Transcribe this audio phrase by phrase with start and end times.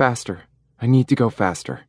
[0.00, 0.44] Faster.
[0.80, 1.82] I need to go faster.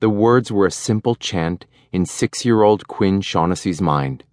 [0.00, 4.24] The words were a simple chant in six year old Quinn Shaughnessy's mind.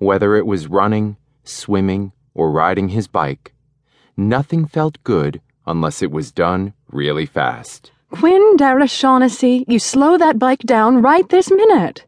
[0.00, 3.54] Whether it was running, swimming, or riding his bike,
[4.16, 7.92] nothing felt good unless it was done really fast.
[8.10, 12.06] Quinn Dara Shaughnessy, you slow that bike down right this minute.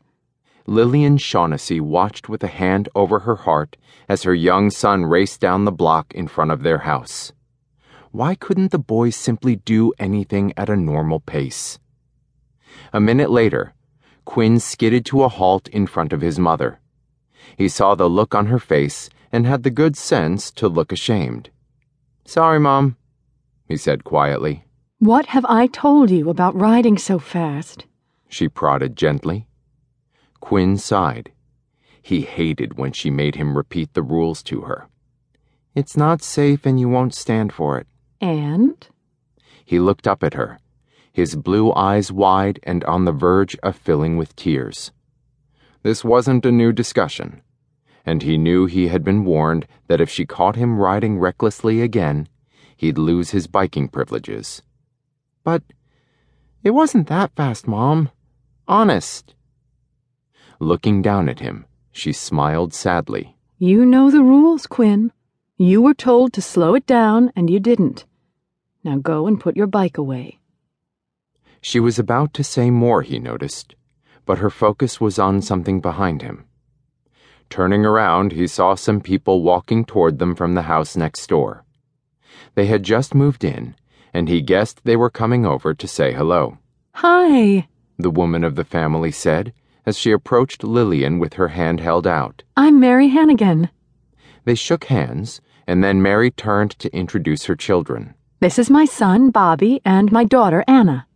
[0.67, 3.77] Lillian Shaughnessy watched with a hand over her heart
[4.09, 7.33] as her young son raced down the block in front of their house.
[8.13, 11.79] Why couldn't the boy simply do anything at a normal pace?
[12.93, 13.73] A minute later,
[14.25, 16.81] Quinn skidded to a halt in front of his mother.
[17.57, 21.51] He saw the look on her face and had the good sense to look ashamed.
[22.25, 22.97] Sorry, Mom,
[23.69, 24.65] he said quietly.
[24.99, 27.87] What have I told you about riding so fast?
[28.29, 29.47] She prodded gently.
[30.41, 31.31] Quinn sighed.
[32.03, 34.89] He hated when she made him repeat the rules to her.
[35.75, 37.87] It's not safe and you won't stand for it.
[38.21, 38.87] And?
[39.65, 40.59] He looked up at her,
[41.13, 44.93] his blue eyes wide and on the verge of filling with tears.
[45.83, 47.43] This wasn't a new discussion,
[48.05, 52.29] and he knew he had been warned that if she caught him riding recklessly again,
[52.77, 54.63] he'd lose his biking privileges.
[55.45, 55.63] But
[56.63, 58.11] it wasn't that fast, Mom.
[58.69, 59.35] Honest.
[60.59, 63.37] Looking down at him, she smiled sadly.
[63.59, 65.13] You know the rules, Quinn.
[65.57, 68.05] You were told to slow it down, and you didn't.
[68.83, 70.39] Now go and put your bike away.
[71.61, 73.75] She was about to say more, he noticed,
[74.25, 76.47] but her focus was on something behind him.
[77.51, 81.65] Turning around, he saw some people walking toward them from the house next door.
[82.55, 83.75] They had just moved in,
[84.15, 86.59] and he guessed they were coming over to say hello.
[86.95, 89.53] Hi, the woman of the family said
[89.87, 92.43] as she approached Lillian with her hand held out.
[92.57, 93.71] I'm Mary Hannigan.
[94.45, 98.15] They shook hands, and then Mary turned to introduce her children.
[98.41, 101.07] This is my son, Bobby, and my daughter, Anna.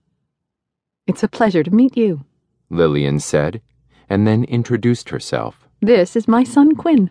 [1.06, 2.20] It's a pleasure to meet you,
[2.68, 3.62] Lillian said,
[4.10, 5.66] and then introduced herself.
[5.80, 7.10] This is my son, Quinn.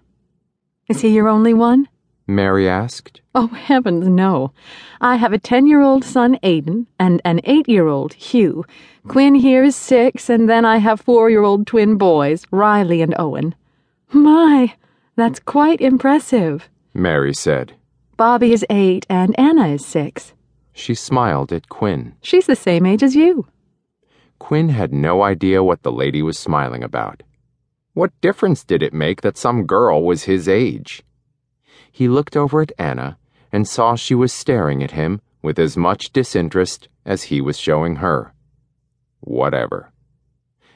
[0.87, 1.89] Is he your only one?
[2.27, 3.21] Mary asked.
[3.33, 4.53] Oh, heavens, no.
[5.01, 8.65] I have a 10 year old son, Aiden, and an 8 year old, Hugh.
[9.07, 13.15] Quinn here is six, and then I have four year old twin boys, Riley and
[13.17, 13.55] Owen.
[14.11, 14.75] My,
[15.15, 17.73] that's quite impressive, Mary said.
[18.23, 20.31] Bobby is eight, and Anna is six.
[20.71, 22.15] She smiled at Quinn.
[22.21, 23.47] She's the same age as you.
[24.39, 27.21] Quinn had no idea what the lady was smiling about.
[27.93, 31.03] What difference did it make that some girl was his age?
[31.91, 33.17] he looked over at Anna
[33.51, 37.97] and saw she was staring at him with as much disinterest as he was showing
[37.97, 38.33] her.
[39.19, 39.91] Whatever.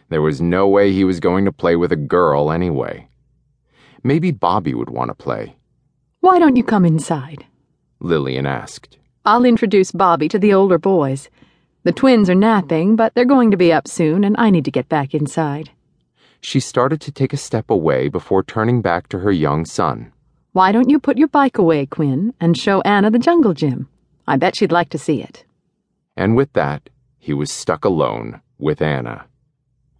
[0.09, 3.08] There was no way he was going to play with a girl anyway.
[4.03, 5.56] Maybe Bobby would want to play.
[6.28, 7.46] Why don't you come inside?
[8.02, 8.98] Lillian asked.
[9.24, 11.30] I'll introduce Bobby to the older boys.
[11.84, 14.72] The twins are napping, but they're going to be up soon, and I need to
[14.72, 15.70] get back inside.
[16.42, 20.12] She started to take a step away before turning back to her young son.
[20.52, 23.88] Why don't you put your bike away, Quinn, and show Anna the jungle gym?
[24.28, 25.46] I bet she'd like to see it.
[26.18, 29.28] And with that, he was stuck alone with Anna.